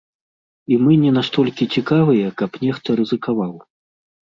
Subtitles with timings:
[0.75, 3.53] І мы не настолькі цікавыя, каб нехта рызыкаваў.